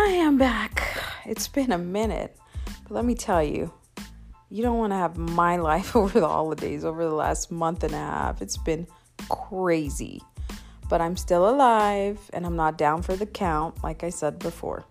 [0.00, 0.80] I am back.
[1.26, 2.34] It's been a minute,
[2.84, 3.72] but let me tell you,
[4.48, 7.92] you don't want to have my life over the holidays, over the last month and
[7.92, 8.40] a half.
[8.40, 8.86] It's been
[9.28, 10.22] crazy,
[10.88, 14.86] but I'm still alive and I'm not down for the count, like I said before.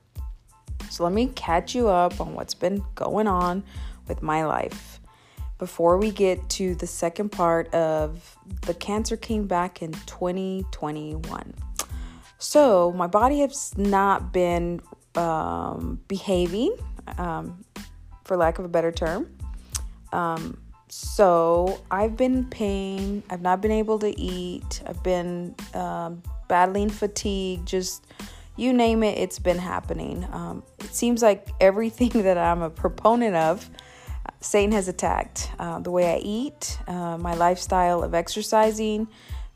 [0.89, 3.63] So let me catch you up on what's been going on
[4.09, 4.99] with my life
[5.57, 11.53] before we get to the second part of the cancer came back in 2021.
[12.39, 14.81] So my body has not been
[15.17, 16.75] um, behaving,
[17.17, 17.63] um,
[18.23, 19.29] for lack of a better term.
[20.13, 20.57] Um,
[20.89, 23.23] so I've been pain.
[23.29, 24.81] I've not been able to eat.
[24.85, 27.65] I've been um, battling fatigue.
[27.65, 28.05] Just
[28.55, 30.25] you name it, it's been happening.
[30.31, 33.69] Um, it seems like everything that I'm a proponent of
[34.39, 39.07] Satan has attacked uh, the way I eat, uh, my lifestyle of exercising,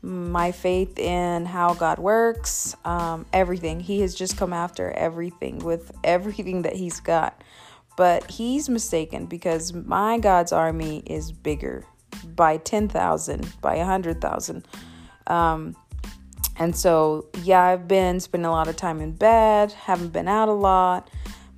[0.02, 3.80] my faith in how God works, um, everything.
[3.80, 7.42] He has just come after everything with everything that he's got.
[7.96, 11.84] But he's mistaken because my God's army is bigger
[12.24, 14.66] by 10,000, by 100,000.
[15.26, 15.76] Um,
[16.56, 20.48] and so, yeah, I've been spending a lot of time in bed, haven't been out
[20.48, 21.10] a lot,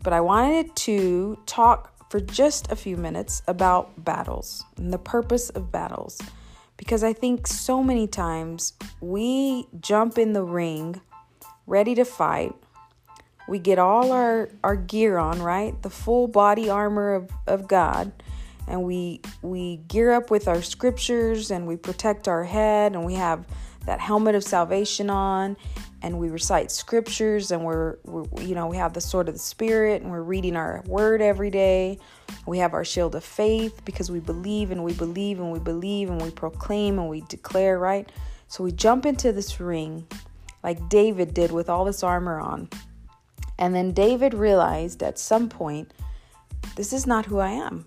[0.02, 5.50] but I wanted to talk for just a few minutes about battles and the purpose
[5.50, 6.20] of battles.
[6.76, 11.00] Because I think so many times we jump in the ring
[11.66, 12.54] ready to fight.
[13.48, 15.80] We get all our, our gear on, right?
[15.82, 18.12] The full body armor of, of God.
[18.66, 23.14] And we we gear up with our scriptures and we protect our head and we
[23.14, 23.46] have
[23.84, 25.58] that helmet of salvation on
[26.04, 29.40] and we recite scriptures and we're, we're, you know we have the sword of the
[29.40, 31.98] spirit and we're reading our word every day.
[32.46, 36.10] We have our shield of faith because we believe and we believe and we believe
[36.10, 38.12] and we proclaim and we declare right?
[38.48, 40.06] So we jump into this ring
[40.62, 42.68] like david did with all this armor on.
[43.58, 45.94] And then david realized at some point
[46.76, 47.86] this is not who i am.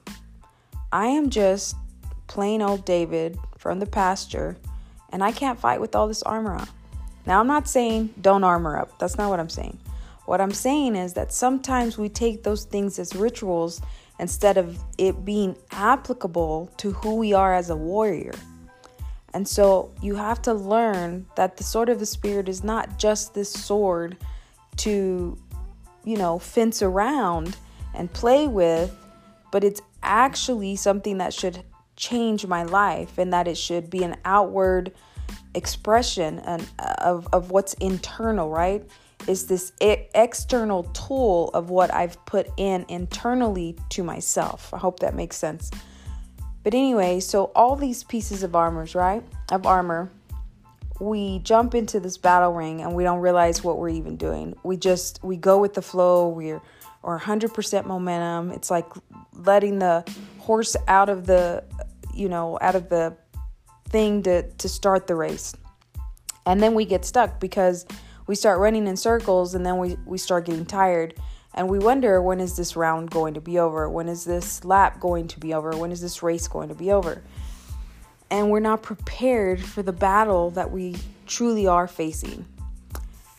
[0.91, 1.75] I am just
[2.25, 4.57] plain old david from the pasture
[5.11, 6.67] and i can't fight with all this armor on
[7.27, 8.97] now, I'm not saying don't armor up.
[8.99, 9.77] That's not what I'm saying.
[10.25, 13.81] What I'm saying is that sometimes we take those things as rituals
[14.17, 18.33] instead of it being applicable to who we are as a warrior.
[19.33, 23.33] And so you have to learn that the sword of the Spirit is not just
[23.33, 24.15] this sword
[24.77, 25.37] to,
[26.05, 27.57] you know, fence around
[27.93, 28.95] and play with,
[29.51, 31.61] but it's actually something that should
[31.97, 34.93] change my life and that it should be an outward
[35.57, 38.83] expression and uh, of, of what's internal, right?
[39.27, 44.73] Is this external tool of what I've put in internally to myself.
[44.73, 45.71] I hope that makes sense.
[46.63, 49.23] But anyway, so all these pieces of armors, right?
[49.51, 50.11] Of armor,
[50.99, 54.55] we jump into this battle ring and we don't realize what we're even doing.
[54.63, 56.29] We just we go with the flow.
[56.29, 56.61] We're
[57.03, 58.51] or 100% momentum.
[58.51, 58.85] It's like
[59.33, 60.03] letting the
[60.39, 61.63] horse out of the
[62.13, 63.15] you know, out of the
[63.89, 65.55] thing to, to start the race.
[66.45, 67.85] And then we get stuck because
[68.25, 71.13] we start running in circles and then we, we start getting tired.
[71.53, 73.89] And we wonder when is this round going to be over?
[73.89, 75.75] When is this lap going to be over?
[75.75, 77.23] When is this race going to be over?
[78.29, 82.45] And we're not prepared for the battle that we truly are facing.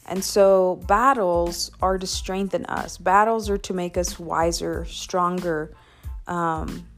[0.06, 5.76] And so, battles are to strengthen us, battles are to make us wiser, stronger,
[6.26, 6.88] um,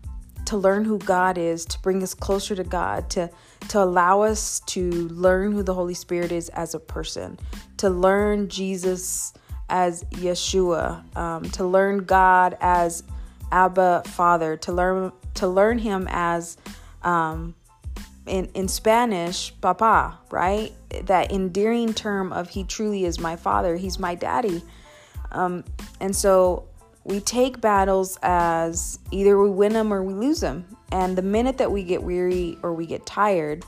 [0.51, 3.31] to learn who God is, to bring us closer to God, to
[3.69, 7.39] to allow us to learn who the Holy Spirit is as a person,
[7.77, 9.33] to learn Jesus
[9.69, 13.05] as Yeshua, um, to learn God as
[13.53, 16.57] Abba Father, to learn to learn Him as
[17.03, 17.55] um,
[18.27, 20.73] in in Spanish, Papa, right?
[21.05, 23.77] That endearing term of He truly is my Father.
[23.77, 24.65] He's my Daddy,
[25.31, 25.63] um,
[26.01, 26.70] and so
[27.05, 30.77] we take battles as either we win them or we lose them.
[30.93, 33.65] And the minute that we get weary or we get tired,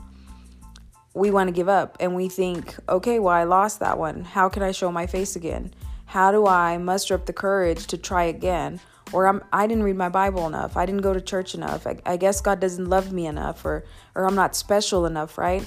[1.15, 4.25] we want to give up and we think, okay, well, I lost that one.
[4.25, 5.73] How can I show my face again?
[6.07, 8.81] How do I muster up the courage to try again?
[9.13, 10.77] Or I'm, I didn't read my Bible enough.
[10.77, 11.87] I didn't go to church enough.
[11.87, 15.67] I, I guess God doesn't love me enough, or, or I'm not special enough, right?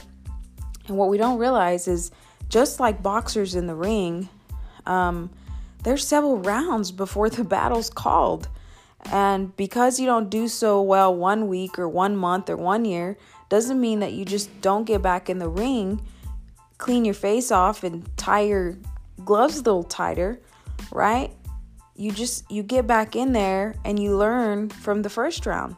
[0.87, 2.11] And what we don't realize is
[2.49, 4.29] just like boxers in the ring,
[4.85, 5.29] um,
[5.85, 8.49] there's several rounds before the battle's called.
[9.11, 13.17] And because you don't do so well one week or one month or one year,
[13.49, 16.01] doesn't mean that you just don't get back in the ring,
[16.79, 18.77] clean your face off and tie your
[19.23, 20.41] gloves a little tighter,
[20.91, 21.31] right?
[21.95, 25.75] You just you get back in there and you learn from the first round.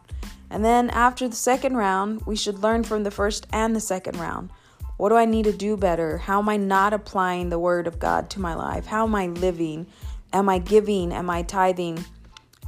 [0.50, 4.18] And then after the second round, we should learn from the first and the second
[4.18, 4.51] round.
[4.98, 6.18] What do I need to do better?
[6.18, 8.88] How am I not applying the word of God to my life?
[8.88, 9.86] How am I living?
[10.34, 11.14] Am I giving?
[11.14, 12.04] Am I tithing?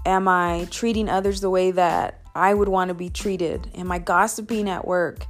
[0.05, 3.67] Am I treating others the way that I would want to be treated?
[3.73, 5.25] Am I gossiping at work?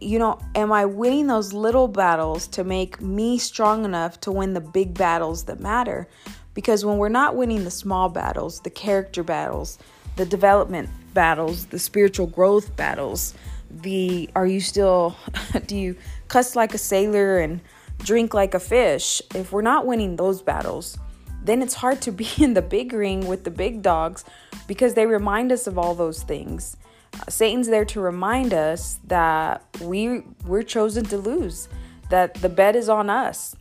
[0.00, 4.54] You know, am I winning those little battles to make me strong enough to win
[4.54, 6.08] the big battles that matter?
[6.54, 9.76] Because when we're not winning the small battles, the character battles,
[10.16, 13.34] the development battles, the spiritual growth battles,
[13.80, 15.16] the are you still
[15.66, 15.96] do you
[16.28, 17.60] cuss like a sailor and
[17.98, 19.22] drink like a fish?
[19.34, 20.98] If we're not winning those battles,
[21.42, 24.24] then it's hard to be in the big ring with the big dogs
[24.66, 26.76] because they remind us of all those things.
[27.14, 31.68] Uh, Satan's there to remind us that we we're chosen to lose,
[32.10, 33.54] that the bet is on us.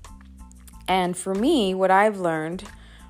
[0.88, 2.64] And for me, what I've learned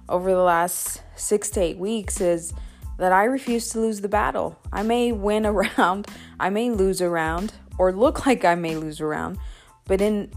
[0.09, 2.54] over the last 6 to 8 weeks is
[3.01, 4.59] that I refuse to lose the battle.
[4.71, 6.07] I may win a round,
[6.39, 9.39] I may lose a round, or look like I may lose a round,
[9.86, 10.31] but in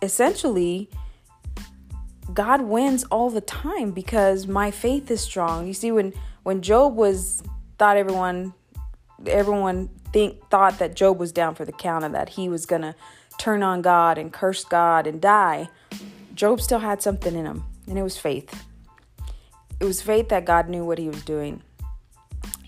[0.00, 0.88] essentially,
[2.32, 5.66] God wins all the time because my faith is strong.
[5.66, 6.12] You see, when
[6.44, 7.42] when Job was
[7.78, 8.54] thought everyone
[9.26, 12.94] everyone think thought that Job was down for the count and that he was gonna
[13.38, 15.68] turn on God and curse God and die,
[16.32, 18.66] Job still had something in him, and it was faith.
[19.80, 21.62] It was faith that God knew what he was doing.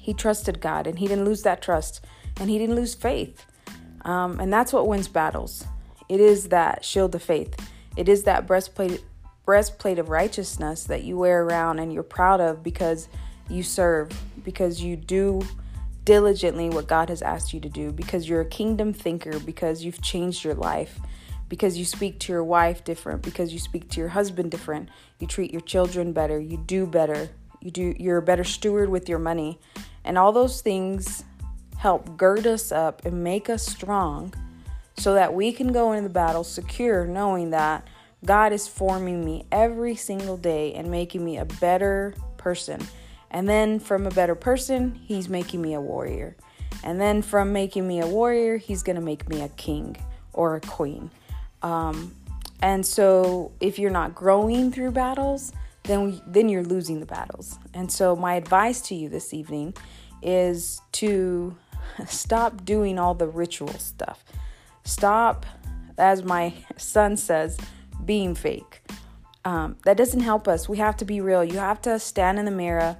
[0.00, 2.04] He trusted God, and he didn't lose that trust,
[2.38, 3.44] and he didn't lose faith.
[4.02, 5.64] Um, and that's what wins battles.
[6.08, 7.54] It is that shield of faith.
[7.96, 9.02] It is that breastplate
[9.44, 13.08] breastplate of righteousness that you wear around and you're proud of because
[13.48, 14.08] you serve,
[14.44, 15.42] because you do
[16.04, 20.00] diligently what God has asked you to do, because you're a kingdom thinker, because you've
[20.00, 21.00] changed your life,
[21.48, 24.88] because you speak to your wife different, because you speak to your husband different,
[25.18, 27.28] you treat your children better, you do better,
[27.60, 29.58] you do you're a better steward with your money.
[30.04, 31.24] And all those things
[31.76, 34.34] help gird us up and make us strong
[34.96, 37.86] so that we can go into the battle secure knowing that
[38.24, 42.86] God is forming me every single day and making me a better person.
[43.30, 46.36] And then from a better person, He's making me a warrior.
[46.84, 49.96] And then from making me a warrior, He's going to make me a king
[50.32, 51.10] or a queen.
[51.62, 52.14] Um,
[52.60, 55.52] and so if you're not growing through battles,
[55.90, 57.58] then then you're losing the battles.
[57.74, 59.74] And so my advice to you this evening
[60.22, 61.56] is to
[62.06, 64.24] stop doing all the ritual stuff.
[64.84, 65.46] Stop
[65.98, 67.58] as my son says,
[68.04, 68.82] being fake.
[69.44, 70.68] Um, that doesn't help us.
[70.68, 71.44] We have to be real.
[71.44, 72.96] You have to stand in the mirror.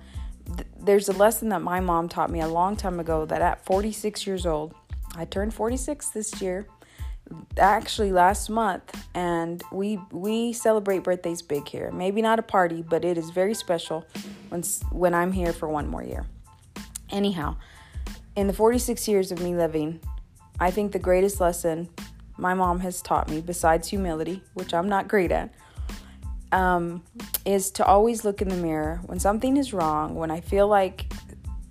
[0.79, 4.27] There's a lesson that my mom taught me a long time ago that at 46
[4.27, 4.75] years old,
[5.17, 6.67] I turned 46 this year,
[7.59, 11.91] actually last month, and we we celebrate birthdays big here.
[11.91, 14.07] Maybe not a party, but it is very special
[14.49, 16.27] when when I'm here for one more year.
[17.11, 17.57] Anyhow,
[18.37, 20.01] in the 46 years of me living,
[20.59, 21.89] I think the greatest lesson
[22.37, 25.53] my mom has taught me, besides humility, which I'm not great at,
[26.53, 27.03] um,
[27.45, 31.13] is to always look in the mirror when something is wrong, when I feel like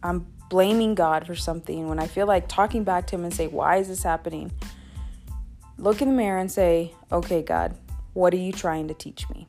[0.03, 3.47] I'm blaming God for something, when I feel like talking back to Him and say,
[3.47, 4.51] Why is this happening?
[5.79, 7.73] Look in the mirror and say, Okay, God,
[8.13, 9.47] what are you trying to teach me?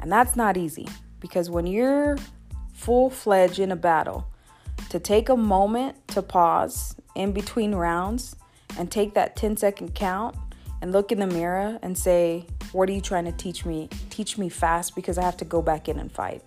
[0.00, 0.88] And that's not easy
[1.20, 2.16] because when you're
[2.72, 4.26] full fledged in a battle,
[4.88, 8.34] to take a moment to pause in between rounds
[8.78, 10.34] and take that 10 second count
[10.80, 13.90] and look in the mirror and say, What are you trying to teach me?
[14.08, 16.42] Teach me fast because I have to go back in and fight.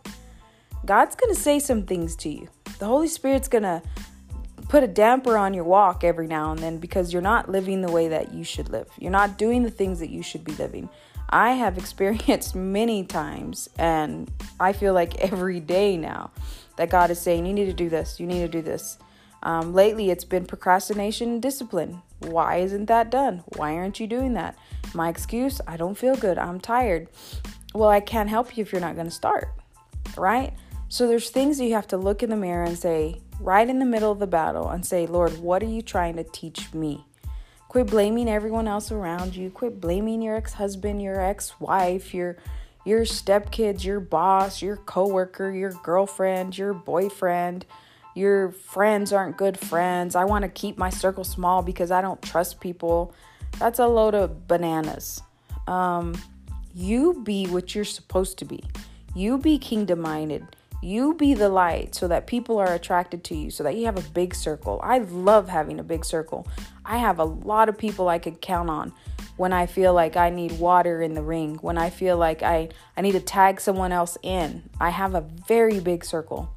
[0.83, 2.47] God's to say some things to you.
[2.79, 3.83] The Holy Spirit's to
[4.69, 7.91] put a damper on your walk every now and then because you're not living the
[7.91, 8.89] way that you should live.
[8.99, 10.89] You're not doing the things that you should be living.
[11.29, 16.31] I have experienced many times, and I feel like every day now
[16.77, 18.97] that God is saying, You need to do this, you need to do this.
[19.43, 22.01] Um, lately, it's been procrastination and discipline.
[22.19, 23.43] Why isn't that done?
[23.57, 24.57] Why aren't you doing that?
[24.95, 26.39] My excuse I don't feel good.
[26.39, 27.09] I'm tired.
[27.73, 29.49] Well, I can't help you if you're not going to start,
[30.17, 30.53] right?
[30.87, 33.79] So there's things that you have to look in the mirror and say, right in
[33.79, 37.05] the middle of the battle, and say, Lord, what are you trying to teach me?
[37.67, 39.49] Quit blaming everyone else around you.
[39.49, 42.37] Quit blaming your ex-husband, your ex-wife, your
[42.85, 47.65] your stepkids, your boss, your coworker, your girlfriend, your boyfriend
[48.15, 50.15] your friends aren't good friends.
[50.15, 53.13] I want to keep my circle small because I don't trust people.
[53.59, 55.21] That's a load of bananas.
[55.67, 56.15] Um,
[56.73, 58.63] you be what you're supposed to be.
[59.13, 60.45] You be kingdom minded.
[60.85, 63.97] You be the light so that people are attracted to you, so that you have
[63.97, 64.79] a big circle.
[64.83, 66.47] I love having a big circle.
[66.85, 68.93] I have a lot of people I could count on
[69.35, 72.69] when I feel like I need water in the ring, when I feel like I,
[72.95, 74.69] I need to tag someone else in.
[74.79, 76.53] I have a very big circle.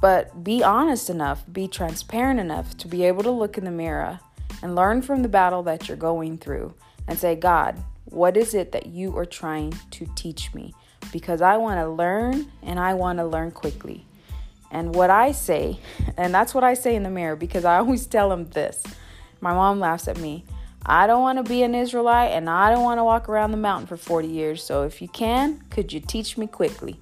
[0.00, 4.20] But be honest enough, be transparent enough to be able to look in the mirror
[4.62, 6.72] and learn from the battle that you're going through
[7.06, 10.72] and say, God, what is it that you are trying to teach me?
[11.10, 14.06] Because I want to learn and I want to learn quickly.
[14.70, 15.78] And what I say,
[16.16, 18.82] and that's what I say in the mirror because I always tell them this.
[19.40, 20.44] My mom laughs at me.
[20.84, 23.56] I don't want to be an Israelite and I don't want to walk around the
[23.56, 24.62] mountain for 40 years.
[24.62, 27.00] So if you can, could you teach me quickly?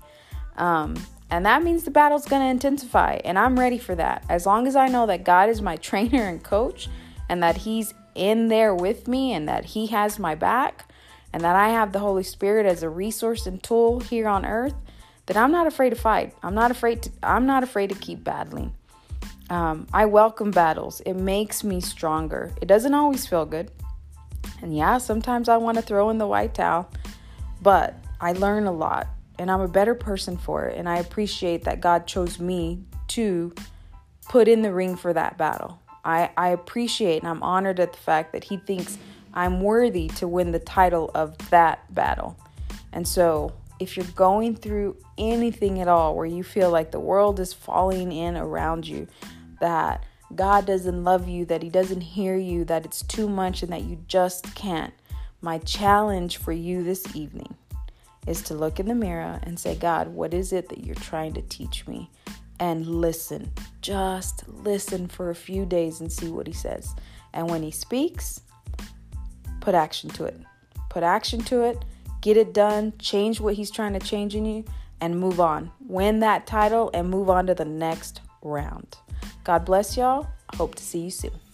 [0.57, 0.97] Um,
[1.31, 3.21] and that means the battle's going to intensify.
[3.25, 4.25] And I'm ready for that.
[4.29, 6.89] As long as I know that God is my trainer and coach
[7.29, 10.90] and that He's in there with me and that He has my back
[11.33, 14.75] and that I have the Holy Spirit as a resource and tool here on earth,
[15.27, 16.35] that I'm not afraid to fight.
[16.43, 18.73] I'm not afraid to I'm not afraid to keep battling.
[19.49, 21.01] Um, I welcome battles.
[21.01, 22.53] It makes me stronger.
[22.61, 23.71] It doesn't always feel good.
[24.63, 26.91] And yeah, sometimes I want to throw in the white towel,
[27.63, 29.09] but I learn a lot
[29.39, 30.77] and I'm a better person for it.
[30.77, 33.55] And I appreciate that God chose me to
[34.29, 35.81] put in the ring for that battle.
[36.05, 38.99] I, I appreciate and I'm honored at the fact that He thinks
[39.35, 42.37] I'm worthy to win the title of that battle.
[42.93, 47.41] And so, if you're going through anything at all where you feel like the world
[47.41, 49.09] is falling in around you,
[49.61, 53.73] that God doesn't love you, that He doesn't hear you, that it's too much, and
[53.73, 54.93] that you just can't,
[55.41, 57.55] my challenge for you this evening
[58.27, 61.33] is to look in the mirror and say, God, what is it that you're trying
[61.35, 62.11] to teach me?
[62.59, 63.51] And listen.
[63.81, 66.95] Just listen for a few days and see what He says.
[67.33, 68.43] And when He speaks,
[69.61, 70.39] put action to it.
[70.89, 71.79] Put action to it,
[72.21, 74.65] get it done, change what He's trying to change in you,
[75.01, 75.71] and move on.
[75.81, 78.97] Win that title and move on to the next round.
[79.45, 80.29] God bless y'all.
[80.57, 81.50] Hope to see you soon.